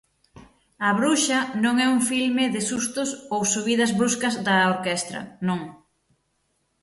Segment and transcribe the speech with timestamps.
[0.87, 5.61] A bruxa non é un filme de sustos ou subidas bruscas da orquestra, non.